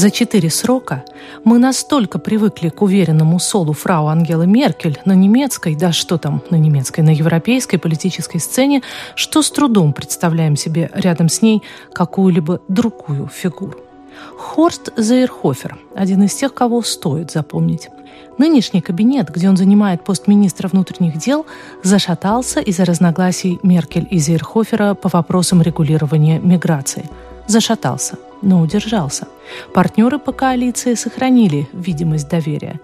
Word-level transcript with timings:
За 0.00 0.10
четыре 0.10 0.48
срока 0.48 1.04
мы 1.44 1.58
настолько 1.58 2.18
привыкли 2.18 2.70
к 2.70 2.80
уверенному 2.80 3.38
солу 3.38 3.74
фрау 3.74 4.06
Ангелы 4.06 4.46
Меркель 4.46 4.98
на 5.04 5.12
немецкой, 5.12 5.76
да 5.76 5.92
что 5.92 6.16
там 6.16 6.42
на 6.48 6.56
немецкой, 6.56 7.00
на 7.00 7.10
европейской 7.10 7.76
политической 7.76 8.38
сцене, 8.38 8.80
что 9.14 9.42
с 9.42 9.50
трудом 9.50 9.92
представляем 9.92 10.56
себе 10.56 10.90
рядом 10.94 11.28
с 11.28 11.42
ней 11.42 11.62
какую-либо 11.92 12.62
другую 12.66 13.28
фигуру. 13.28 13.76
Хорст 14.38 14.90
Зейрхофер– 14.96 15.78
один 15.94 16.22
из 16.22 16.34
тех, 16.34 16.54
кого 16.54 16.80
стоит 16.80 17.30
запомнить. 17.30 17.90
Нынешний 18.38 18.80
кабинет, 18.80 19.28
где 19.28 19.50
он 19.50 19.58
занимает 19.58 20.02
пост 20.02 20.28
министра 20.28 20.68
внутренних 20.68 21.18
дел, 21.18 21.44
зашатался 21.82 22.60
из-за 22.60 22.86
разногласий 22.86 23.58
Меркель 23.62 24.08
и 24.10 24.16
Зейрхофера 24.16 24.94
по 24.94 25.10
вопросам 25.10 25.60
регулирования 25.60 26.38
миграции. 26.38 27.04
Зашатался– 27.46 28.16
но 28.42 28.60
удержался. 28.60 29.28
Партнеры 29.74 30.18
по 30.18 30.32
коалиции 30.32 30.94
сохранили 30.94 31.68
видимость 31.72 32.28
доверия. 32.28 32.80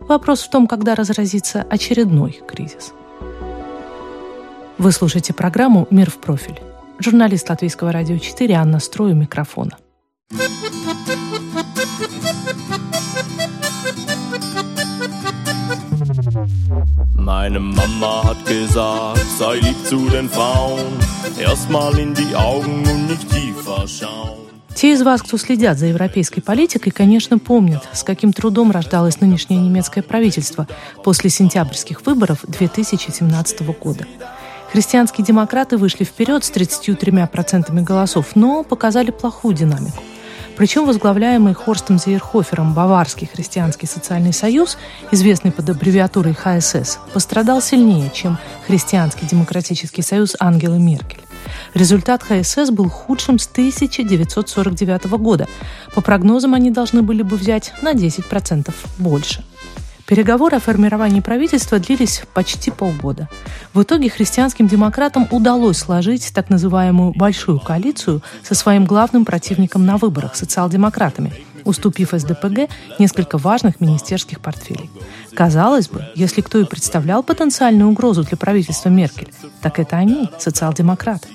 Вопрос 0.00 0.42
в 0.42 0.50
том, 0.50 0.66
когда 0.66 0.94
разразится 0.94 1.64
очередной 1.68 2.40
кризис. 2.46 2.92
Вы 4.78 4.92
слушаете 4.92 5.34
программу 5.34 5.86
«Мир 5.90 6.10
в 6.10 6.18
профиль». 6.18 6.60
Журналист 6.98 7.48
Латвийского 7.48 7.92
радио 7.92 8.18
4 8.18 8.54
Анна 8.54 8.80
Строю 8.80 9.14
микрофона. 9.14 9.76
Meine 17.14 17.60
Mama 17.60 18.24
hat 18.24 18.44
gesagt, 18.46 19.24
sei 19.38 19.56
lieb 19.60 19.76
zu 19.86 20.08
den 20.08 20.28
Frauen, 20.28 20.98
erstmal 21.38 21.98
in 21.98 22.12
die 22.14 22.34
Augen 22.34 22.82
und 22.90 23.06
nicht 23.06 23.30
tiefer 23.30 23.86
schauen. 23.86 24.39
Те 24.74 24.92
из 24.92 25.02
вас, 25.02 25.22
кто 25.22 25.36
следят 25.36 25.78
за 25.78 25.86
европейской 25.86 26.40
политикой, 26.40 26.90
конечно, 26.90 27.38
помнят, 27.38 27.88
с 27.92 28.02
каким 28.02 28.32
трудом 28.32 28.70
рождалось 28.70 29.20
нынешнее 29.20 29.60
немецкое 29.60 30.02
правительство 30.02 30.66
после 31.04 31.28
сентябрьских 31.28 32.06
выборов 32.06 32.38
2017 32.46 33.62
года. 33.78 34.06
Христианские 34.72 35.24
демократы 35.24 35.76
вышли 35.76 36.04
вперед 36.04 36.44
с 36.44 36.50
33% 36.50 37.82
голосов, 37.82 38.36
но 38.36 38.62
показали 38.62 39.10
плохую 39.10 39.54
динамику. 39.54 40.02
Причем 40.56 40.86
возглавляемый 40.86 41.54
Хорстом 41.54 41.98
Зейерхофером 41.98 42.74
Баварский 42.74 43.26
христианский 43.26 43.86
социальный 43.86 44.32
союз, 44.32 44.78
известный 45.10 45.52
под 45.52 45.70
аббревиатурой 45.70 46.34
ХСС, 46.34 46.98
пострадал 47.12 47.62
сильнее, 47.62 48.10
чем 48.14 48.38
Христианский 48.66 49.26
демократический 49.26 50.02
союз 50.02 50.36
Ангелы 50.38 50.78
Меркель. 50.78 51.20
Результат 51.74 52.22
ХСС 52.22 52.70
был 52.70 52.88
худшим 52.88 53.38
с 53.38 53.46
1949 53.46 55.04
года. 55.18 55.46
По 55.94 56.00
прогнозам 56.00 56.54
они 56.54 56.70
должны 56.70 57.02
были 57.02 57.22
бы 57.22 57.36
взять 57.36 57.72
на 57.82 57.92
10% 57.92 58.74
больше. 58.98 59.44
Переговоры 60.10 60.56
о 60.56 60.60
формировании 60.60 61.20
правительства 61.20 61.78
длились 61.78 62.22
почти 62.34 62.72
полгода. 62.72 63.28
В 63.72 63.82
итоге 63.82 64.10
христианским 64.10 64.66
демократам 64.66 65.28
удалось 65.30 65.78
сложить 65.78 66.32
так 66.34 66.50
называемую 66.50 67.12
«большую 67.14 67.60
коалицию» 67.60 68.20
со 68.42 68.56
своим 68.56 68.86
главным 68.86 69.24
противником 69.24 69.86
на 69.86 69.98
выборах– 69.98 70.34
социал-демократами, 70.34 71.32
уступив 71.62 72.10
СДПГ 72.10 72.68
несколько 72.98 73.38
важных 73.38 73.80
министерских 73.80 74.40
портфелей. 74.40 74.90
Казалось 75.32 75.88
бы, 75.88 76.04
если 76.16 76.40
кто 76.40 76.58
и 76.58 76.64
представлял 76.64 77.22
потенциальную 77.22 77.88
угрозу 77.88 78.24
для 78.24 78.36
правительства 78.36 78.88
Меркель, 78.88 79.32
так 79.62 79.78
это 79.78 79.96
они, 79.96 80.28
социал-демократы. 80.40 81.28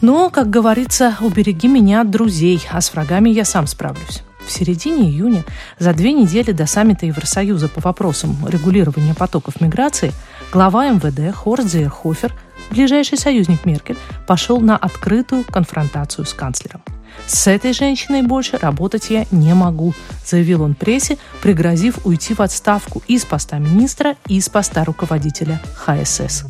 Но, 0.00 0.30
как 0.30 0.48
говорится, 0.48 1.16
убереги 1.20 1.68
меня 1.68 2.00
от 2.00 2.10
друзей, 2.10 2.62
а 2.70 2.80
с 2.80 2.92
врагами 2.92 3.28
я 3.30 3.44
сам 3.44 3.66
справлюсь. 3.66 4.22
В 4.46 4.50
середине 4.50 5.10
июня, 5.10 5.44
за 5.78 5.92
две 5.92 6.12
недели 6.12 6.52
до 6.52 6.66
саммита 6.66 7.06
Евросоюза 7.06 7.68
по 7.68 7.80
вопросам 7.80 8.36
регулирования 8.48 9.14
потоков 9.14 9.60
миграции, 9.60 10.12
глава 10.52 10.88
МВД 10.88 11.34
Хорст 11.34 11.68
Зейерхофер, 11.68 12.34
ближайший 12.70 13.18
союзник 13.18 13.66
Меркель, 13.66 13.98
пошел 14.26 14.60
на 14.60 14.76
открытую 14.76 15.44
конфронтацию 15.44 16.24
с 16.24 16.32
канцлером. 16.32 16.82
«С 17.26 17.46
этой 17.48 17.72
женщиной 17.72 18.22
больше 18.22 18.56
работать 18.56 19.10
я 19.10 19.26
не 19.30 19.52
могу», 19.54 19.94
заявил 20.24 20.62
он 20.62 20.74
прессе, 20.74 21.18
пригрозив 21.42 22.06
уйти 22.06 22.34
в 22.34 22.40
отставку 22.40 23.02
и 23.06 23.18
с 23.18 23.24
поста 23.24 23.58
министра, 23.58 24.16
и 24.26 24.40
с 24.40 24.48
поста 24.48 24.84
руководителя 24.84 25.60
ХСС. 25.74 26.44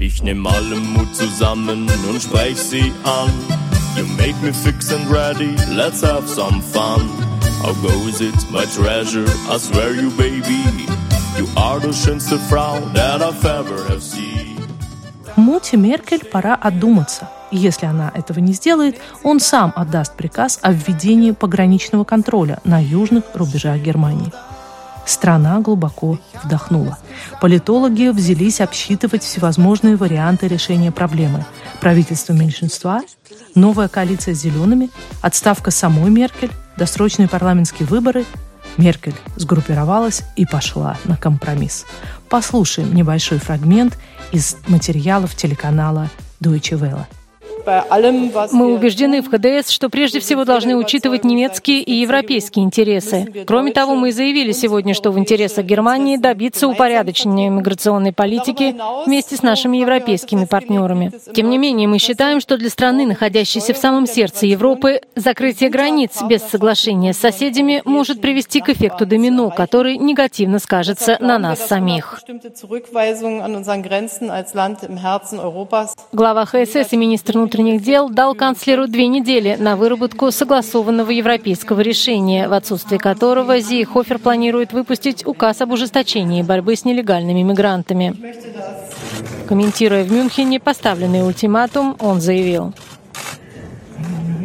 Ich 0.00 0.22
nehm 0.22 0.46
alle 0.46 0.76
Mut 0.76 1.12
zusammen 1.12 1.90
und 2.08 2.22
sprech 2.22 2.56
sie 2.56 2.92
an. 3.02 3.32
You 3.96 4.06
make 4.16 4.36
me 4.42 4.52
fix 4.52 4.92
and 4.92 5.10
ready, 5.10 5.56
let's 5.74 6.02
have 6.02 6.28
some 6.28 6.62
fun. 6.62 7.08
How 7.62 7.74
goes 7.82 8.20
it, 8.20 8.36
my 8.52 8.64
treasure? 8.66 9.26
I 9.50 9.58
swear 9.58 9.92
you, 9.94 10.10
baby, 10.12 10.62
you 11.36 11.48
are 11.56 11.80
the 11.80 11.92
schönste 11.92 12.38
Frau 12.48 12.78
that 12.94 13.20
I've 13.22 13.44
ever 13.44 13.82
have 13.88 14.00
seen. 14.00 14.56
Мути 15.34 15.76
Меркель 15.76 16.24
пора 16.24 16.54
одуматься. 16.54 17.28
Если 17.50 17.86
она 17.86 18.12
этого 18.14 18.38
не 18.38 18.52
сделает, 18.52 19.00
он 19.24 19.40
сам 19.40 19.72
отдаст 19.74 20.14
приказ 20.16 20.60
о 20.62 20.70
введении 20.70 21.32
пограничного 21.32 22.04
контроля 22.04 22.60
на 22.62 22.80
южных 22.80 23.24
рубежах 23.34 23.78
Германии. 23.78 24.30
Страна 25.08 25.58
глубоко 25.60 26.18
вдохнула. 26.44 26.98
Политологи 27.40 28.10
взялись 28.10 28.60
обсчитывать 28.60 29.22
всевозможные 29.22 29.96
варианты 29.96 30.48
решения 30.48 30.92
проблемы. 30.92 31.46
Правительство 31.80 32.34
меньшинства, 32.34 33.00
новая 33.54 33.88
коалиция 33.88 34.34
с 34.34 34.38
зелеными, 34.38 34.90
отставка 35.22 35.70
самой 35.70 36.10
Меркель, 36.10 36.50
досрочные 36.76 37.26
парламентские 37.26 37.88
выборы. 37.88 38.26
Меркель 38.76 39.16
сгруппировалась 39.36 40.24
и 40.36 40.44
пошла 40.44 40.98
на 41.04 41.16
компромисс. 41.16 41.86
Послушаем 42.28 42.94
небольшой 42.94 43.38
фрагмент 43.38 43.98
из 44.30 44.58
материалов 44.66 45.34
телеканала 45.34 46.10
Deutsche 46.38 46.78
Welle. 46.78 47.06
Мы 48.52 48.74
убеждены 48.74 49.22
в 49.22 49.28
ХДС, 49.28 49.70
что 49.70 49.90
прежде 49.90 50.20
всего 50.20 50.44
должны 50.44 50.76
учитывать 50.76 51.24
немецкие 51.24 51.82
и 51.82 51.94
европейские 51.94 52.64
интересы. 52.64 53.44
Кроме 53.46 53.72
того, 53.72 53.94
мы 53.94 54.12
заявили 54.12 54.52
сегодня, 54.52 54.94
что 54.94 55.10
в 55.10 55.18
интересах 55.18 55.64
Германии 55.64 56.16
добиться 56.16 56.66
упорядочения 56.68 57.50
миграционной 57.50 58.12
политики 58.12 58.74
вместе 59.04 59.36
с 59.36 59.42
нашими 59.42 59.78
европейскими 59.78 60.44
партнерами. 60.44 61.12
Тем 61.34 61.50
не 61.50 61.58
менее, 61.58 61.88
мы 61.88 61.98
считаем, 61.98 62.40
что 62.40 62.56
для 62.56 62.70
страны, 62.70 63.06
находящейся 63.06 63.74
в 63.74 63.76
самом 63.76 64.06
сердце 64.06 64.46
Европы, 64.46 65.00
закрытие 65.14 65.70
границ 65.70 66.22
без 66.22 66.42
соглашения 66.42 67.12
с 67.12 67.18
соседями 67.18 67.82
может 67.84 68.20
привести 68.20 68.60
к 68.60 68.70
эффекту 68.70 69.06
домино, 69.06 69.50
который 69.50 69.98
негативно 69.98 70.58
скажется 70.58 71.18
на 71.20 71.38
нас 71.38 71.66
самих. 71.66 72.22
Глава 76.12 76.44
ХСС 76.46 76.92
и 76.92 76.96
министр 76.96 77.32
внутренних 77.34 77.57
внутренних 77.58 77.82
дел 77.82 78.08
дал 78.08 78.36
канцлеру 78.36 78.86
две 78.86 79.08
недели 79.08 79.56
на 79.58 79.74
выработку 79.74 80.30
согласованного 80.30 81.10
европейского 81.10 81.80
решения, 81.80 82.48
в 82.48 82.52
отсутствие 82.52 83.00
которого 83.00 83.58
Зи 83.58 83.82
Хофер 83.82 84.20
планирует 84.20 84.72
выпустить 84.72 85.26
указ 85.26 85.60
об 85.60 85.72
ужесточении 85.72 86.42
борьбы 86.42 86.76
с 86.76 86.84
нелегальными 86.84 87.42
мигрантами. 87.42 88.14
Комментируя 89.48 90.04
в 90.04 90.12
Мюнхене 90.12 90.60
поставленный 90.60 91.26
ультиматум, 91.26 91.96
он 91.98 92.20
заявил, 92.20 92.74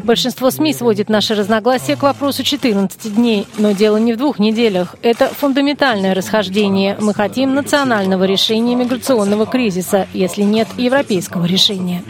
Большинство 0.03 0.51
СМИ 0.51 0.73
сводит 0.73 1.07
наши 1.09 1.33
разногласия 1.33 1.95
к 1.95 2.03
вопросу 2.03 2.44
14 2.44 3.15
дней, 3.15 3.47
но 3.57 3.71
дело 3.71 3.95
не 3.97 4.13
в 4.13 4.17
двух 4.17 4.38
неделях. 4.38 4.95
Это 5.01 5.27
фундаментальное 5.27 6.13
расхождение. 6.13 6.97
Мы 7.00 7.13
хотим 7.13 7.55
национального 7.55 8.25
решения 8.25 8.75
миграционного 8.75 9.45
кризиса, 9.45 10.07
если 10.13 10.44
нет 10.44 10.67
европейского 10.77 11.45
решения. 11.45 12.03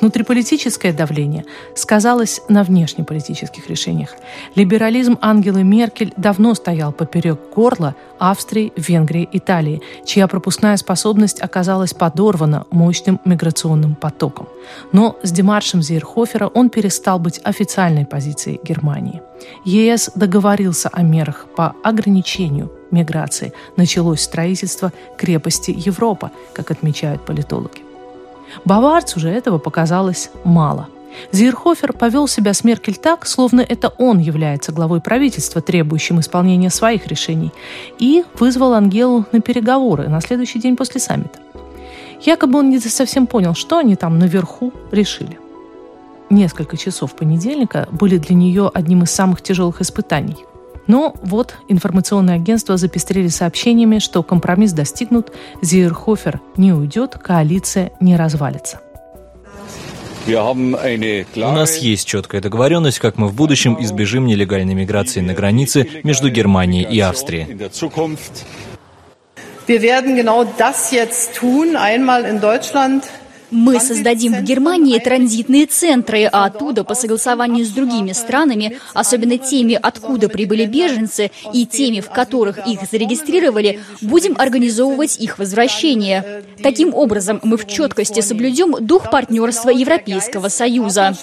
Внутриполитическое 0.00 0.92
давление 0.92 1.44
сказалось 1.74 2.42
на 2.48 2.64
внешнеполитических 2.64 3.68
решениях. 3.68 4.14
Либерализм 4.54 5.18
Ангелы 5.22 5.64
Меркель 5.64 6.12
давно 6.16 6.54
стоял 6.54 6.92
поперек 6.92 7.40
горла 7.54 7.94
Австрии, 8.18 8.72
Венгрии, 8.76 9.28
Италии, 9.32 9.80
чья 10.04 10.26
пропускная 10.28 10.76
способность 10.76 11.40
оказалась 11.40 11.94
подорвана 11.94 12.66
мощным 12.70 13.20
миграционным 13.24 13.94
потоком. 13.94 14.48
Но 14.92 15.16
с 15.22 15.32
демаршем 15.32 15.82
Зейрхофера 15.82 16.48
он 16.48 16.68
перестал 16.68 17.18
быть 17.18 17.40
официальной 17.42 18.04
позицией 18.04 18.60
Германии. 18.62 19.22
ЕС 19.64 20.10
договорился 20.14 20.90
о 20.92 21.02
мерах 21.02 21.46
по 21.56 21.74
ограничению 21.82 22.70
миграции. 22.90 23.52
Началось 23.76 24.20
строительство 24.20 24.92
крепости 25.16 25.74
Европа, 25.76 26.30
как 26.52 26.70
отмечают 26.70 27.24
политологи. 27.24 27.85
Баварцу 28.64 29.20
же 29.20 29.28
этого 29.28 29.58
показалось 29.58 30.30
мало. 30.44 30.88
Зирхофер 31.32 31.92
повел 31.92 32.28
себя 32.28 32.52
с 32.52 32.62
Меркель 32.62 32.96
так, 32.96 33.26
словно 33.26 33.60
это 33.62 33.88
он 33.98 34.18
является 34.18 34.72
главой 34.72 35.00
правительства, 35.00 35.62
требующим 35.62 36.20
исполнения 36.20 36.70
своих 36.70 37.06
решений, 37.06 37.52
и 37.98 38.24
вызвал 38.38 38.74
Ангелу 38.74 39.24
на 39.32 39.40
переговоры 39.40 40.08
на 40.08 40.20
следующий 40.20 40.58
день 40.58 40.76
после 40.76 41.00
саммита. 41.00 41.38
Якобы 42.22 42.58
он 42.58 42.70
не 42.70 42.78
совсем 42.80 43.26
понял, 43.26 43.54
что 43.54 43.78
они 43.78 43.96
там 43.96 44.18
наверху 44.18 44.72
решили. 44.90 45.38
Несколько 46.28 46.76
часов 46.76 47.14
понедельника 47.14 47.88
были 47.92 48.18
для 48.18 48.34
нее 48.34 48.70
одним 48.72 49.04
из 49.04 49.10
самых 49.10 49.42
тяжелых 49.42 49.80
испытаний– 49.80 50.36
но 50.86 51.14
вот 51.22 51.56
информационные 51.68 52.36
агентства 52.36 52.76
запестрели 52.76 53.28
сообщениями, 53.28 53.98
что 53.98 54.22
компромисс 54.22 54.72
достигнут, 54.72 55.32
Зиерхофер 55.62 56.40
не 56.56 56.72
уйдет, 56.72 57.14
коалиция 57.14 57.92
не 58.00 58.16
развалится. 58.16 58.80
У 60.26 61.52
нас 61.52 61.76
есть 61.76 62.08
четкая 62.08 62.40
договоренность, 62.40 62.98
как 62.98 63.16
мы 63.16 63.28
в 63.28 63.34
будущем 63.34 63.76
избежим 63.80 64.26
нелегальной 64.26 64.74
миграции 64.74 65.20
на 65.20 65.34
границе 65.34 65.88
между 66.02 66.30
Германией 66.30 66.84
и 66.84 66.98
Австрией. 66.98 67.46
Wir 69.68 69.82
werden 69.82 70.14
genau 70.14 70.44
das 70.44 70.92
jetzt 70.92 71.34
tun, 71.40 71.74
einmal 71.74 72.24
in 72.24 72.40
Deutschland 72.40 73.02
мы 73.50 73.80
создадим 73.80 74.34
в 74.34 74.42
Германии 74.42 74.98
транзитные 74.98 75.66
центры, 75.66 76.24
а 76.24 76.46
оттуда 76.46 76.84
по 76.84 76.94
согласованию 76.94 77.64
с 77.64 77.70
другими 77.70 78.12
странами, 78.12 78.78
особенно 78.94 79.38
теми, 79.38 79.78
откуда 79.80 80.28
прибыли 80.28 80.66
беженцы, 80.66 81.30
и 81.52 81.66
теми, 81.66 82.00
в 82.00 82.10
которых 82.10 82.66
их 82.66 82.80
зарегистрировали, 82.90 83.80
будем 84.00 84.36
организовывать 84.38 85.18
их 85.18 85.38
возвращение. 85.38 86.44
Таким 86.62 86.94
образом, 86.94 87.40
мы 87.42 87.56
в 87.56 87.66
четкости 87.66 88.20
соблюдем 88.20 88.74
дух 88.80 89.10
партнерства 89.10 89.70
Европейского 89.70 90.48
Союза. 90.48 91.16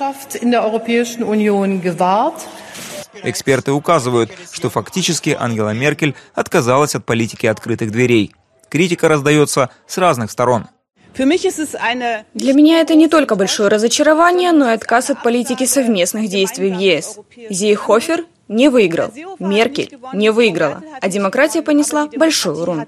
Эксперты 3.24 3.72
указывают, 3.72 4.32
что 4.52 4.70
фактически 4.70 5.36
Ангела 5.40 5.70
Меркель 5.70 6.16
отказалась 6.34 6.96
от 6.96 7.06
политики 7.06 7.46
открытых 7.46 7.92
дверей. 7.92 8.34
Критика 8.70 9.08
раздается 9.08 9.70
с 9.86 9.98
разных 9.98 10.32
сторон. 10.32 10.68
Для 11.16 12.54
меня 12.54 12.82
это 12.82 12.96
не 12.96 13.08
только 13.08 13.36
большое 13.36 13.70
разочарование, 13.70 14.52
но 14.52 14.72
и 14.72 14.74
отказ 14.74 15.10
от 15.10 15.24
политики 15.24 15.66
совместных 15.66 16.30
действий 16.30 16.72
в 16.72 16.80
ЕС. 16.80 17.20
Зейхофер 17.50 18.26
не 18.48 18.70
выиграл, 18.70 19.12
Меркель 19.40 19.98
не 20.14 20.30
выиграла, 20.30 20.82
а 21.02 21.10
демократия 21.10 21.62
понесла 21.62 22.10
большой 22.16 22.62
урон. 22.62 22.86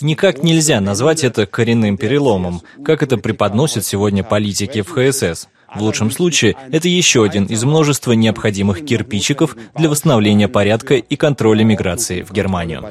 Никак 0.00 0.42
нельзя 0.42 0.80
назвать 0.80 1.24
это 1.24 1.46
коренным 1.46 1.96
переломом, 1.96 2.62
как 2.84 3.02
это 3.02 3.16
преподносят 3.16 3.84
сегодня 3.84 4.22
политики 4.22 4.82
в 4.82 4.90
ХСС. 4.90 5.48
В 5.74 5.82
лучшем 5.82 6.10
случае, 6.10 6.56
это 6.70 6.88
еще 6.88 7.24
один 7.24 7.46
из 7.46 7.64
множества 7.64 8.12
необходимых 8.12 8.84
кирпичиков 8.84 9.56
для 9.74 9.88
восстановления 9.88 10.48
порядка 10.48 10.94
и 10.94 11.16
контроля 11.16 11.64
миграции 11.64 12.22
в 12.22 12.32
Германию. 12.32 12.84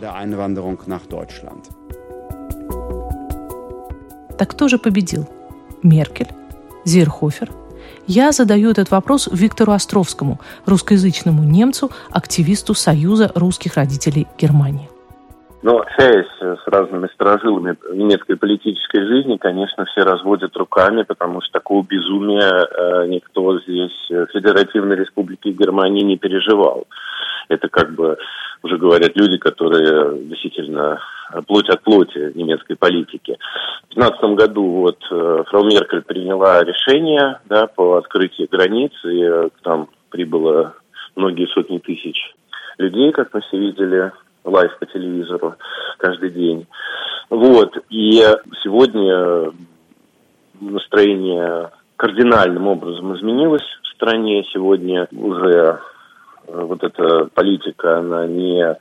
Так 4.38 4.52
кто 4.52 4.68
же 4.68 4.78
победил? 4.78 5.28
Меркель? 5.82 6.28
Зирхофер? 6.84 7.50
Я 8.08 8.32
задаю 8.32 8.70
этот 8.70 8.92
вопрос 8.92 9.30
Виктору 9.32 9.72
Островскому, 9.72 10.40
русскоязычному 10.66 11.44
немцу, 11.44 11.90
активисту 12.12 12.74
Союза 12.74 13.32
русских 13.34 13.76
родителей 13.76 14.28
Германии. 14.38 14.90
Но 15.64 15.80
общаясь 15.80 16.28
с 16.40 16.68
разными 16.68 17.08
сторожилами 17.14 17.76
немецкой 17.92 18.36
политической 18.36 19.04
жизни, 19.08 19.38
конечно, 19.38 19.86
все 19.86 20.04
разводят 20.04 20.56
руками, 20.58 21.02
потому 21.02 21.42
что 21.42 21.54
такого 21.54 21.84
безумия 21.84 22.52
э, 22.52 23.08
никто 23.08 23.60
здесь 23.62 24.08
в 24.10 24.28
Федеративной 24.28 24.96
Республике 24.98 25.52
Германии 25.52 26.04
не 26.04 26.18
переживал. 26.18 26.86
Это 27.50 27.68
как 27.70 27.96
бы 27.96 28.18
уже 28.64 28.78
говорят 28.78 29.16
люди, 29.16 29.38
которые 29.38 30.24
действительно 30.26 31.00
плоть 31.48 31.70
от 31.70 31.82
плоти 31.82 32.32
немецкой 32.36 32.76
политики. 32.76 33.38
В 33.90 33.96
2015 33.96 34.22
году 34.38 34.64
вот 34.64 34.98
э, 35.12 35.44
фрау 35.48 35.64
Меркель 35.64 36.02
приняла 36.02 36.64
решение 36.64 37.40
да, 37.46 37.68
по 37.68 37.98
открытию 37.98 38.48
границ, 38.52 38.92
и 39.04 39.22
э, 39.22 39.50
там 39.64 39.90
прибыло 40.10 40.74
многие 41.16 41.48
сотни 41.48 41.80
тысяч 41.80 42.34
людей, 42.78 43.12
как 43.12 43.34
мы 43.34 43.42
все 43.42 43.58
видели, 43.58 44.12
live 44.44 44.78
по 44.80 44.86
телевизору 44.86 45.56
каждый 45.98 46.30
день. 46.30 46.68
Вот. 47.30 47.78
И 47.90 48.24
сегодня 48.64 49.52
настроение 50.60 51.72
кардинальным 51.98 52.68
образом 52.68 53.16
изменилось 53.16 53.66
в 53.84 53.88
стране. 53.96 54.44
Сегодня 54.54 55.08
уже 55.12 55.80
вот 56.48 56.84
эта 56.84 57.26
политика, 57.34 58.00
она 58.00 58.28
не 58.28 58.78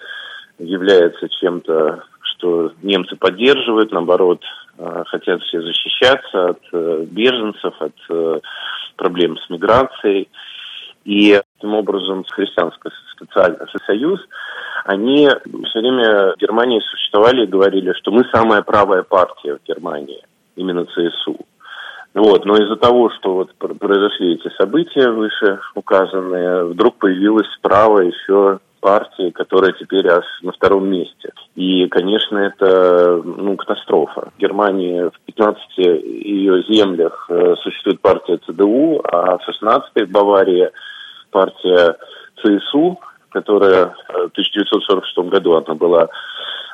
является 0.58 1.28
чем-то 1.28 2.04
что 2.44 2.72
немцы 2.82 3.16
поддерживают, 3.16 3.92
наоборот, 3.92 4.42
э, 4.78 5.04
хотят 5.06 5.42
все 5.42 5.62
защищаться 5.62 6.50
от 6.50 6.60
э, 6.72 7.06
беженцев, 7.10 7.74
от 7.80 7.94
э, 8.10 8.40
проблем 8.96 9.38
с 9.38 9.50
миграцией. 9.50 10.28
И 11.04 11.40
таким 11.56 11.74
образом 11.74 12.24
Христианский 12.28 12.90
социальный 13.18 13.58
союз, 13.86 14.20
они 14.84 15.28
все 15.28 15.78
время 15.80 16.34
в 16.34 16.38
Германии 16.38 16.80
существовали 16.80 17.44
и 17.44 17.50
говорили, 17.50 17.92
что 17.94 18.10
мы 18.10 18.24
самая 18.32 18.62
правая 18.62 19.02
партия 19.02 19.56
в 19.56 19.66
Германии, 19.66 20.22
именно 20.56 20.86
ЦСУ. 20.86 21.38
Вот, 22.14 22.44
но 22.44 22.56
из-за 22.56 22.76
того, 22.76 23.10
что 23.10 23.34
вот 23.34 23.54
произошли 23.56 24.34
эти 24.34 24.48
события 24.56 25.10
выше 25.10 25.58
указанные, 25.74 26.64
вдруг 26.64 26.96
появилась 26.96 27.48
справа 27.58 28.00
еще 28.00 28.60
партии, 28.80 29.30
которая 29.30 29.72
теперь 29.72 30.06
аж 30.06 30.24
на 30.42 30.52
втором 30.52 30.88
месте. 30.88 31.32
И, 31.56 31.88
конечно, 31.88 32.38
это 32.38 33.20
ну, 33.24 33.56
катастрофа. 33.56 34.28
В 34.36 34.38
Германии 34.38 35.08
в 35.08 35.20
15 35.26 35.78
ее 35.78 36.62
землях 36.68 37.26
э, 37.30 37.54
существует 37.62 38.00
партия 38.00 38.38
ЦДУ, 38.46 39.00
а 39.10 39.38
в 39.38 39.42
16 39.44 40.06
в 40.06 40.10
Баварии 40.12 40.70
партия 41.32 41.96
ЦСУ, 42.42 43.00
которая 43.30 43.94
в 44.06 44.30
1946 44.32 45.18
году 45.30 45.54
она 45.54 45.74
была 45.74 46.08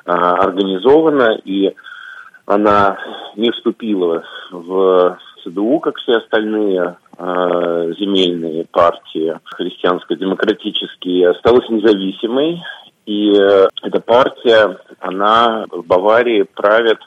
а, 0.05 0.33
организована, 0.33 1.39
и 1.45 1.75
она 2.51 2.99
не 3.37 3.51
вступила 3.53 4.25
в 4.51 5.19
ЦДУ, 5.45 5.79
как 5.79 5.97
все 5.99 6.17
остальные 6.17 6.97
э, 7.17 7.93
земельные 7.99 8.67
партии 8.71 9.39
христианско-демократические, 9.45 11.31
осталась 11.31 11.69
независимой. 11.69 12.61
И 13.07 13.33
э, 13.33 13.69
эта 13.83 14.01
партия, 14.01 14.79
она 14.99 15.65
в 15.71 15.87
Баварии 15.87 16.43
правит 16.43 16.99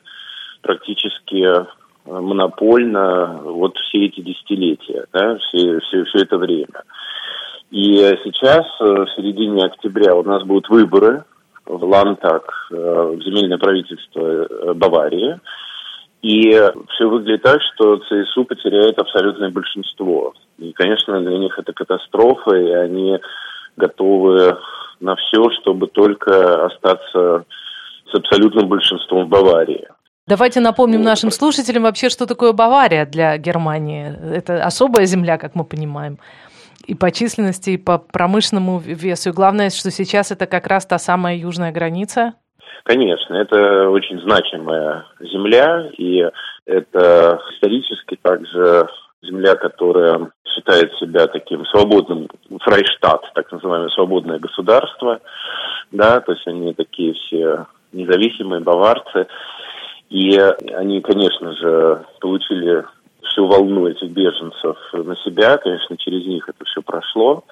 практически 0.62 1.46
э, 1.46 1.66
монопольно 2.06 3.42
вот 3.44 3.78
все 3.78 4.06
эти 4.06 4.22
десятилетия, 4.22 5.06
да, 5.12 5.38
все, 5.38 5.80
все, 5.82 6.06
все 6.06 6.20
это 6.20 6.38
время. 6.38 6.84
И 7.70 7.96
сейчас, 8.24 8.66
э, 8.80 8.86
в 8.86 9.08
середине 9.18 9.66
октября, 9.66 10.16
у 10.16 10.24
нас 10.24 10.44
будут 10.44 10.70
выборы 10.70 11.26
в 11.66 11.84
Лантак, 11.84 12.68
в 12.70 13.22
земельное 13.22 13.58
правительство 13.58 14.74
Баварии. 14.74 15.40
И 16.22 16.52
все 16.52 17.10
выглядит 17.10 17.42
так, 17.42 17.60
что 17.62 17.98
ЦСУ 17.98 18.46
потеряет 18.46 18.98
абсолютное 18.98 19.50
большинство. 19.50 20.34
И, 20.58 20.72
конечно, 20.72 21.20
для 21.20 21.38
них 21.38 21.60
это 21.60 21.74
катастрофа, 21.74 22.56
и 22.56 22.72
они 22.72 23.20
готовы 23.76 24.58
на 25.02 25.16
все, 25.18 25.50
чтобы 25.62 25.88
только 25.88 26.66
остаться 26.66 27.44
с 28.10 28.16
абсолютным 28.16 28.70
большинством 28.70 29.26
в 29.26 29.30
Баварии. 29.30 29.88
Давайте 30.26 30.62
напомним 30.62 31.04
нашим 31.04 31.32
слушателям 31.32 31.84
вообще, 31.84 32.08
что 32.08 32.26
такое 32.26 32.54
Бавария 32.54 33.06
для 33.06 33.38
Германии. 33.38 34.14
Это 34.34 34.64
особая 34.64 35.06
земля, 35.06 35.38
как 35.38 35.56
мы 35.56 35.66
понимаем, 35.66 36.18
и 36.86 36.96
по 36.96 37.12
численности, 37.12 37.72
и 37.72 37.78
по 37.78 37.98
промышленному 37.98 38.80
весу. 38.80 39.30
И 39.30 39.34
главное, 39.34 39.70
что 39.70 39.92
сейчас 39.92 40.32
это 40.32 40.48
как 40.48 40.68
раз 40.68 40.86
та 40.86 40.98
самая 40.98 41.38
южная 41.38 41.72
граница. 41.72 42.34
Конечно, 42.84 43.36
это 43.36 43.90
очень 43.90 44.20
значимая 44.22 45.06
земля, 45.20 45.90
и 45.98 46.30
это 46.66 47.40
исторически 47.54 48.18
также 48.22 48.88
земля, 49.22 49.56
которая 49.56 50.32
считает 50.46 50.94
себя 50.96 51.28
таким 51.28 51.66
свободным 51.68 52.28
фрайштат, 52.62 53.32
так 53.34 53.52
называемое 53.52 53.90
свободное 53.90 54.40
государство, 54.40 55.20
да, 55.92 56.20
то 56.20 56.34
есть 56.34 56.46
они 56.48 56.74
такие 56.74 57.14
все 57.14 57.66
независимые 57.94 58.62
баварцы, 58.62 59.28
и 60.10 60.38
они, 60.38 61.02
конечно 61.02 61.54
же, 61.54 62.06
получили 62.20 62.84
всю 63.26 63.48
волну 63.48 63.88
этих 63.88 64.10
беженцев 64.10 64.78
на 64.94 65.16
себя, 65.18 65.58
конечно, 65.58 65.98
через 65.98 66.26
них 66.26 66.48
это 66.48 66.64
все 66.66 66.82
прошло. 66.82 67.44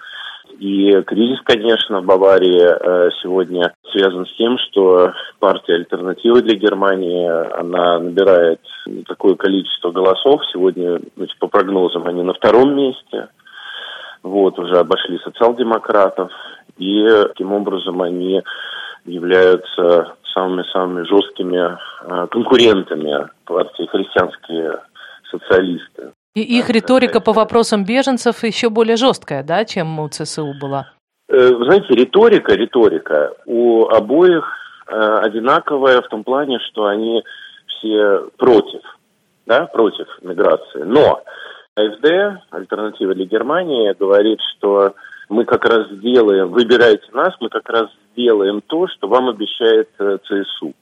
И 0.60 0.92
кризис, 1.04 1.40
конечно, 1.44 2.02
в 2.02 2.06
Баварии 2.06 2.62
э, 2.62 3.10
сегодня 3.22 3.74
связан 3.92 4.26
с 4.26 4.36
тем, 4.36 4.58
что 4.58 5.14
партия 5.40 5.76
альтернативы 5.76 6.42
для 6.42 6.56
Германии, 6.56 7.28
она 7.58 8.00
набирает 8.00 8.60
такое 9.08 9.36
количество 9.36 9.92
голосов. 9.92 10.42
Сегодня, 10.52 11.00
значит, 11.16 11.38
по 11.40 11.48
прогнозам, 11.48 12.08
они 12.08 12.24
на 12.24 12.34
втором 12.34 12.76
месте. 12.76 13.30
Вот, 14.24 14.60
уже 14.60 14.78
обошли 14.78 15.20
социал-демократов. 15.20 16.32
И 16.78 17.08
таким 17.28 17.54
образом 17.54 18.02
они 18.02 18.42
являются 19.06 20.16
самыми-самыми 20.34 21.04
жесткими 21.04 21.78
э, 21.78 22.28
конкурентами 22.28 23.28
партии 23.46 23.88
христианские 23.88 24.80
социалисты. 25.32 26.12
И 26.36 26.42
их 26.42 26.70
риторика 26.70 27.20
по 27.20 27.34
вопросам 27.34 27.84
беженцев 27.84 28.44
еще 28.44 28.70
более 28.70 28.96
жесткая, 28.96 29.44
да, 29.44 29.66
чем 29.66 30.00
у 30.00 30.08
ЦСУ 30.08 30.54
была? 30.62 30.92
Э, 31.28 31.54
вы 31.54 31.66
знаете, 31.66 31.94
риторика, 31.94 32.54
риторика 32.54 33.34
у 33.46 33.86
обоих 33.88 34.46
э, 34.88 34.94
одинаковая 34.94 36.02
в 36.02 36.08
том 36.08 36.24
плане, 36.24 36.60
что 36.70 36.86
они 36.86 37.24
все 37.68 38.30
против, 38.38 38.82
да, 39.46 39.66
против 39.66 40.08
миграции. 40.22 40.84
Но 40.84 41.24
АФД, 41.76 42.44
альтернатива 42.50 43.14
для 43.14 43.26
Германии, 43.26 43.96
говорит, 43.98 44.40
что 44.56 44.94
мы 45.30 45.46
как 45.46 45.64
раз 45.66 45.90
сделаем, 45.90 46.50
выбирайте 46.50 47.06
нас, 47.14 47.34
мы 47.40 47.50
как 47.50 47.68
раз 47.70 47.88
сделаем 48.12 48.62
то, 48.68 48.88
что 48.88 49.08
вам 49.08 49.30
обещает 49.30 49.90
э, 50.00 50.18
ЦСУ. 50.26 50.74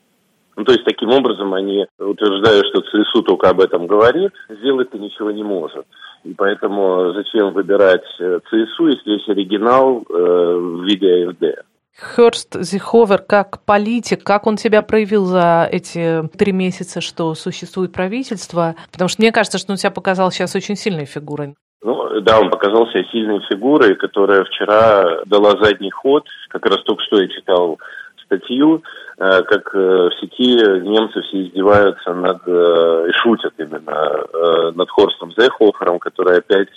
Ну, 0.59 0.65
то 0.65 0.73
есть, 0.73 0.83
таким 0.83 1.11
образом, 1.11 1.53
они 1.53 1.85
утверждают, 1.97 2.65
что 2.67 2.81
ЦСУ 2.81 3.23
только 3.23 3.49
об 3.49 3.61
этом 3.61 3.87
говорит, 3.87 4.33
сделать-то 4.49 4.97
ничего 4.97 5.31
не 5.31 5.41
может. 5.41 5.85
И 6.25 6.33
поэтому 6.33 7.13
зачем 7.13 7.53
выбирать 7.53 8.03
э, 8.19 8.39
ЦСУ, 8.49 8.87
если 8.87 9.11
есть 9.11 9.29
оригинал 9.29 10.03
э, 10.09 10.13
в 10.13 10.83
виде 10.83 11.29
АФД? 11.29 11.63
Херст 11.97 12.57
Зиховер 12.59 13.19
как 13.19 13.63
политик, 13.63 14.25
как 14.25 14.47
он 14.47 14.57
себя 14.57 14.81
проявил 14.81 15.23
за 15.23 15.65
эти 15.71 16.27
три 16.37 16.51
месяца, 16.51 16.99
что 16.99 17.35
существует 17.35 17.93
правительство? 17.93 18.75
Потому 18.91 19.07
что 19.07 19.21
мне 19.21 19.31
кажется, 19.31 19.59
что 19.59 19.71
он 19.71 19.77
себя 19.77 19.91
показал 19.91 20.29
сейчас 20.29 20.57
очень 20.57 20.75
сильной 20.75 21.05
фигурой. 21.05 21.55
Ну, 21.81 22.19
да, 22.19 22.37
он 22.37 22.49
показал 22.49 22.85
себя 22.87 23.05
сильной 23.13 23.39
фигурой, 23.49 23.95
которая 23.95 24.43
вчера 24.43 25.23
дала 25.25 25.51
задний 25.63 25.91
ход. 25.91 26.27
Как 26.49 26.65
раз 26.65 26.83
только 26.83 27.01
что 27.03 27.21
я 27.21 27.29
читал 27.29 27.79
статью, 28.29 28.83
э, 29.17 29.41
как 29.43 29.73
э, 29.73 29.77
в 29.77 30.11
сети 30.19 30.55
немцы 30.81 31.21
все 31.21 31.43
издеваются 31.43 32.13
над, 32.13 32.41
э, 32.47 33.07
и 33.09 33.11
шутят 33.13 33.53
именно, 33.57 34.71
над 34.75 34.89
Хорстом 34.89 35.31
Зехофером, 35.37 35.99
который 35.99 36.37
опять 36.37 36.69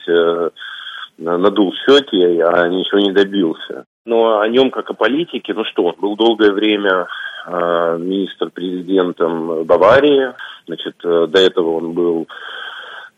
надул 1.18 1.72
щеки, 1.86 2.40
а 2.40 2.68
ничего 2.68 3.00
не 3.00 3.12
добился. 3.12 3.84
Но 4.06 4.40
о 4.40 4.48
нем, 4.48 4.70
как 4.70 4.90
о 4.90 4.94
политике, 4.94 5.52
ну 5.54 5.64
что, 5.64 5.84
он 5.84 5.94
был 6.00 6.16
долгое 6.16 6.52
время 6.52 7.06
министр-президентом 7.46 9.64
Баварии, 9.64 10.32
значит, 10.66 10.96
до 11.02 11.38
этого 11.38 11.76
он 11.76 11.92
был 11.92 12.26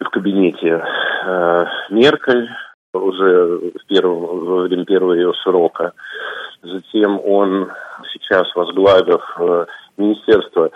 в 0.01 0.11
кабинете 0.11 0.85
Меркель, 1.91 2.49
уже 2.93 3.71
в 3.81 3.87
первом, 3.87 4.45
во 4.45 4.63
время 4.63 4.85
первого 4.85 5.15
ее 5.15 5.33
срока. 5.43 5.93
Затем 6.65 7.21
он 7.25 7.71
сейчас, 8.13 8.45
возглавив 8.55 9.21
э, 9.39 9.67
Министерство 9.99 10.71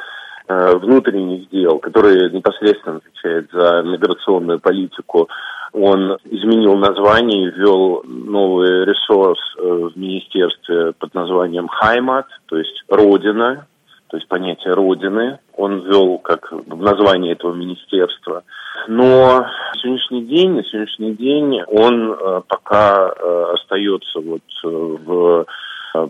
э, 0.46 0.76
внутренних 0.76 1.48
дел, 1.48 1.78
которое 1.78 2.28
непосредственно 2.30 2.96
отвечает 2.96 3.48
за 3.52 3.82
миграционную 3.82 4.60
политику, 4.60 5.28
он 5.72 6.18
изменил 6.24 6.76
название 6.76 7.44
и 7.44 7.50
ввел 7.50 8.02
новый 8.04 8.84
ресурс 8.84 9.38
э, 9.58 9.62
в 9.62 9.96
министерстве 9.96 10.92
под 10.98 11.14
названием 11.14 11.68
«Хаймат», 11.68 12.26
то 12.46 12.58
есть 12.58 12.84
«Родина», 12.88 13.66
то 14.08 14.16
есть 14.16 14.28
понятие 14.28 14.72
Родины, 14.72 15.38
он 15.54 15.80
ввел 15.80 16.18
как 16.18 16.50
название 16.66 17.32
этого 17.32 17.52
министерства. 17.52 18.42
Но 18.86 19.40
на 19.40 19.50
сегодняшний 19.82 20.24
день, 20.24 20.52
на 20.52 20.64
сегодняшний 20.64 21.12
день 21.12 21.60
он 21.66 22.16
пока 22.48 23.10
остается 23.52 24.20
вот 24.20 24.40
в 24.62 25.44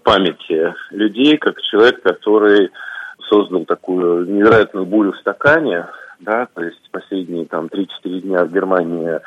памяти 0.02 0.74
людей 0.90 1.36
как 1.36 1.60
человек, 1.62 2.02
который 2.02 2.70
создал 3.28 3.64
такую 3.64 4.26
невероятную 4.26 4.86
бурю 4.86 5.12
в 5.12 5.18
стакане, 5.18 5.86
да, 6.20 6.48
то 6.54 6.62
есть 6.62 6.90
последние 6.90 7.44
там 7.46 7.66
3-4 7.66 8.20
дня 8.20 8.44
в 8.44 8.52
Германии 8.52 9.20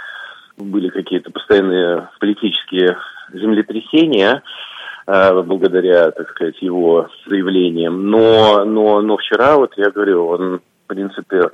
были 0.57 0.89
какие-то 0.89 1.31
постоянные 1.31 2.09
политические 2.19 2.97
землетрясения, 3.33 4.43
Э, 5.07 5.41
благодаря, 5.41 6.11
так 6.11 6.29
сказать, 6.29 6.61
его 6.61 7.09
заявлениям. 7.25 8.09
Но, 8.09 8.63
но, 8.65 9.01
но 9.01 9.17
вчера, 9.17 9.57
вот 9.57 9.73
я 9.77 9.89
говорю, 9.89 10.27
он, 10.27 10.59
в 10.59 10.87
принципе, 10.87 11.49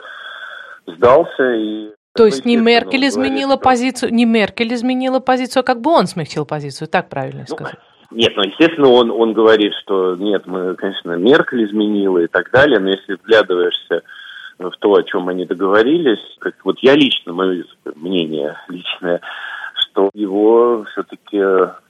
сдался 0.85 1.53
и 1.53 1.89
то 2.13 2.25
есть 2.25 2.45
не 2.45 2.57
Меркель 2.57 3.07
изменила 3.07 3.57
говорит, 3.57 3.63
позицию, 3.63 4.11
не 4.11 4.25
Меркель 4.25 4.73
изменила 4.73 5.19
позицию, 5.19 5.61
а 5.61 5.63
как 5.63 5.81
бы 5.81 5.91
он 5.91 6.07
смягчил 6.07 6.47
позицию, 6.47 6.87
так 6.87 7.09
правильно 7.09 7.45
ну, 7.47 7.55
сказать? 7.55 7.75
Нет, 8.11 8.33
ну, 8.35 8.43
естественно, 8.43 8.87
он, 8.87 9.11
он 9.11 9.33
говорит, 9.33 9.73
что 9.83 10.15
нет, 10.15 10.47
мы, 10.47 10.75
конечно, 10.75 11.17
Меркель 11.17 11.65
изменила 11.65 12.19
и 12.19 12.27
так 12.27 12.51
далее, 12.51 12.79
но 12.79 12.89
если 12.89 13.13
вглядываешься 13.13 14.03
в 14.59 14.71
то, 14.79 14.95
о 14.95 15.03
чем 15.03 15.27
они 15.27 15.45
договорились, 15.45 16.19
как 16.39 16.55
вот 16.63 16.79
я 16.79 16.95
лично, 16.95 17.33
мое 17.33 17.65
мнение 17.95 18.57
личное, 18.69 19.21
что 19.75 20.09
его 20.13 20.85
все-таки 20.91 21.41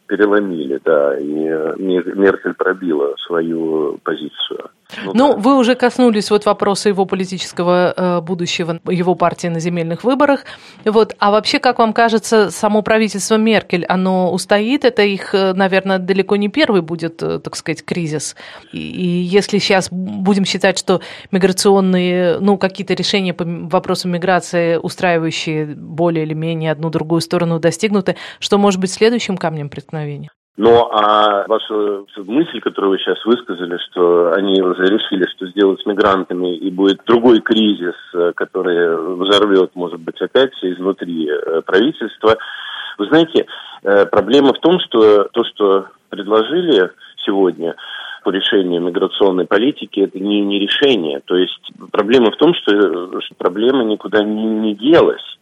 переломили, 0.08 0.80
да, 0.84 1.18
и 1.20 1.28
Меркель 1.28 2.54
пробила 2.54 3.16
свою 3.18 4.00
позицию. 4.04 4.70
Ну, 5.04 5.12
ну 5.14 5.34
да. 5.34 5.40
вы 5.40 5.58
уже 5.58 5.76
коснулись 5.76 6.32
вот 6.32 6.46
вопроса 6.46 6.90
его 6.90 7.06
политического 7.06 7.94
э, 7.96 8.22
будущего, 8.22 8.80
его 8.90 9.16
партии 9.16 9.48
на 9.48 9.60
земельных 9.60 10.04
выборах. 10.04 10.46
Вот, 10.86 11.14
а 11.20 11.32
вообще, 11.32 11.60
как 11.60 11.80
вам 11.80 11.94
кажется, 11.94 12.52
само 12.52 12.82
правительство 12.82 13.36
Меркель, 13.36 13.86
оно 13.86 14.32
устоит? 14.32 14.86
Это 14.86 15.04
их, 15.04 15.34
э, 15.34 15.54
наверное, 15.54 16.00
далеко 16.00 16.38
не 16.38 16.48
первый 16.48 16.82
будет, 16.82 17.22
э, 17.22 17.40
так 17.40 17.56
сказать, 17.56 17.84
кризис. 17.84 18.36
И, 18.72 18.78
и 18.78 19.06
если 19.06 19.60
сейчас 19.60 19.90
будем 19.92 20.46
считать, 20.46 20.78
что 20.78 21.02
миграционные, 21.32 22.40
ну, 22.40 22.58
какие-то 22.58 22.94
решения 22.94 23.34
по 23.34 23.44
вопросам 23.46 24.12
миграции, 24.12 24.78
устраивающие 24.78 25.66
более 25.66 26.26
или 26.26 26.34
менее 26.34 26.72
одну 26.72 26.90
другую 26.90 27.22
сторону, 27.22 27.60
достигнуты, 27.60 28.16
что 28.40 28.58
может 28.58 28.80
быть 28.80 28.92
следующим 28.92 29.38
камнем 29.38 29.70
преткновения? 29.70 30.30
Ну, 30.58 30.90
а 30.92 31.46
ваша 31.48 32.04
мысль, 32.18 32.60
которую 32.62 32.94
вы 32.94 32.98
сейчас 32.98 33.24
высказали, 33.26 33.78
что 33.90 34.34
они 34.34 34.60
уже 34.60 34.86
решили, 34.86 35.28
что 35.36 35.46
сделать 35.50 35.80
с 35.80 35.86
мигрантами, 35.86 36.58
и 36.58 36.72
будет 36.72 37.02
другой 37.06 37.42
кризис, 37.42 37.94
э, 38.16 38.32
который 38.36 39.18
взорвет, 39.18 39.76
может 39.76 40.00
быть, 40.00 40.20
опять 40.20 40.54
изнутри 40.64 41.30
э, 41.30 41.62
правительства. 41.62 42.38
Вы 42.98 43.06
знаете, 43.06 43.46
э, 43.84 44.08
проблема 44.08 44.56
в 44.56 44.60
том, 44.60 44.80
что 44.80 45.26
то, 45.26 45.44
что 45.44 45.90
предложили 46.10 46.90
сегодня 47.24 47.76
по 48.24 48.32
решению 48.32 48.82
миграционной 48.82 49.46
политики, 49.46 50.00
это 50.00 50.20
не, 50.20 50.42
не 50.42 50.58
решение. 50.58 51.22
То 51.26 51.36
есть 51.36 51.72
проблема 51.92 52.32
в 52.32 52.36
том, 52.38 52.56
что, 52.56 53.22
что 53.22 53.36
проблема 53.38 53.84
никуда 53.84 54.24
не, 54.24 54.44
не 54.44 54.74
делась. 54.74 55.37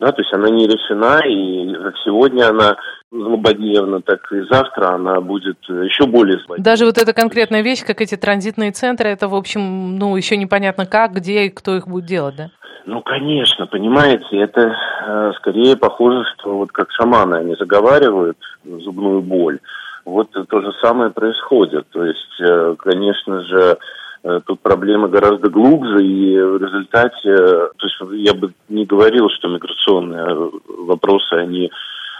Да, 0.00 0.12
то 0.12 0.22
есть 0.22 0.32
она 0.32 0.48
не 0.48 0.66
решена, 0.66 1.20
и 1.26 1.68
сегодня 2.04 2.48
она 2.48 2.76
злободневна, 3.12 4.00
так 4.00 4.32
и 4.32 4.40
завтра 4.50 4.94
она 4.94 5.20
будет 5.20 5.58
еще 5.68 6.06
более 6.06 6.38
злободневна. 6.38 6.64
Даже 6.64 6.86
вот 6.86 6.96
эта 6.96 7.12
конкретная 7.12 7.60
вещь, 7.60 7.84
как 7.84 8.00
эти 8.00 8.16
транзитные 8.16 8.72
центры, 8.72 9.10
это, 9.10 9.28
в 9.28 9.34
общем, 9.34 9.98
ну, 9.98 10.16
еще 10.16 10.38
непонятно 10.38 10.86
как, 10.86 11.12
где 11.12 11.44
и 11.44 11.50
кто 11.50 11.76
их 11.76 11.86
будет 11.86 12.06
делать, 12.06 12.34
да? 12.34 12.50
Ну, 12.86 13.02
конечно, 13.02 13.66
понимаете, 13.66 14.38
это 14.38 14.74
э, 15.06 15.32
скорее 15.36 15.76
похоже, 15.76 16.24
что 16.34 16.56
вот 16.56 16.72
как 16.72 16.90
шаманы 16.92 17.34
они 17.34 17.54
заговаривают 17.56 18.38
зубную 18.64 19.20
боль. 19.20 19.58
Вот 20.06 20.30
то 20.30 20.60
же 20.62 20.72
самое 20.82 21.10
происходит. 21.10 21.86
То 21.90 22.06
есть, 22.06 22.40
э, 22.40 22.74
конечно 22.78 23.42
же, 23.42 23.76
тут 24.22 24.60
проблемы 24.60 25.08
гораздо 25.08 25.48
глубже, 25.48 26.04
и 26.04 26.40
в 26.40 26.62
результате, 26.62 27.36
то 27.36 27.86
есть 27.86 27.96
я 28.12 28.34
бы 28.34 28.52
не 28.68 28.84
говорил, 28.84 29.28
что 29.30 29.48
миграционные 29.48 30.50
вопросы, 30.66 31.32
они 31.34 31.70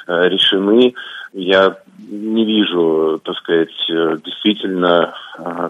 решены. 0.07 0.95
Я 1.33 1.77
не 2.11 2.45
вижу, 2.45 3.21
так 3.23 3.37
сказать, 3.37 3.71
действительно 4.25 5.15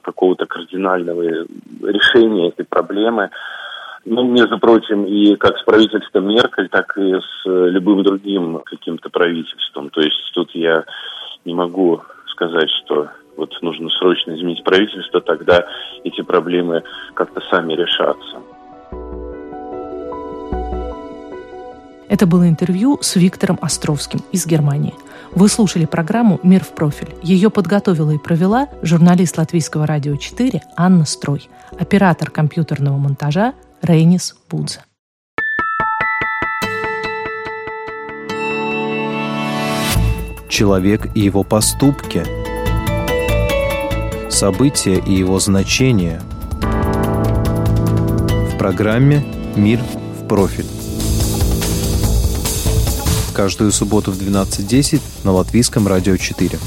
какого-то 0.03 0.47
кардинального 0.47 1.47
решения 1.83 2.49
этой 2.49 2.65
проблемы. 2.65 3.31
Ну, 4.07 4.25
между 4.25 4.59
прочим, 4.59 5.05
и 5.05 5.37
как 5.37 5.59
с 5.59 5.63
правительством 5.65 6.29
Меркель, 6.29 6.71
так 6.71 6.97
и 6.97 7.17
с 7.17 7.45
любым 7.45 8.03
другим 8.03 8.61
каким-то 8.65 9.11
правительством. 9.11 9.91
То 9.91 10.01
есть 10.01 10.31
тут 10.33 10.55
я 10.55 10.85
не 11.45 11.53
могу 11.53 12.03
сказать, 12.29 12.71
что 12.83 13.11
вот 13.40 13.50
нужно 13.62 13.88
срочно 13.99 14.37
изменить 14.37 14.62
правительство, 14.62 15.20
тогда 15.20 15.64
эти 16.04 16.20
проблемы 16.20 16.82
как-то 17.14 17.40
сами 17.50 17.73
решатся. 17.73 18.42
Это 22.09 22.26
было 22.26 22.49
интервью 22.49 22.99
с 23.00 23.16
Виктором 23.16 23.59
Островским 23.62 24.20
из 24.30 24.47
Германии. 24.47 24.94
Вы 25.32 25.49
слушали 25.49 25.87
программу 25.87 26.40
«Мир 26.42 26.64
в 26.64 26.75
профиль». 26.75 27.14
Ее 27.23 27.50
подготовила 27.50 28.11
и 28.11 28.18
провела 28.18 28.68
журналист 28.82 29.38
Латвийского 29.38 29.87
радио 29.87 30.16
4 30.16 30.61
Анна 30.76 31.06
Строй, 31.06 31.49
оператор 31.78 32.30
компьютерного 32.30 32.99
монтажа 32.99 33.54
Рейнис 33.80 34.37
Будзе. 34.50 34.80
Человек 40.49 41.06
и 41.14 41.20
его 41.20 41.44
поступки. 41.44 42.39
События 44.31 44.95
и 44.95 45.13
его 45.13 45.41
значения. 45.41 46.23
В 48.53 48.57
программе 48.59 49.25
«Мир 49.57 49.81
в 49.81 50.27
профиль». 50.29 50.67
Каждую 53.35 53.73
субботу 53.73 54.13
в 54.13 54.19
12.10 54.19 55.01
на 55.25 55.33
Латвийском 55.33 55.89
радио 55.89 56.17
4. 56.17 56.59